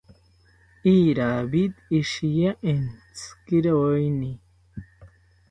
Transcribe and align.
Iravid 0.95 1.73
ishiya 1.99 2.51
entzikiroeni 2.71 4.31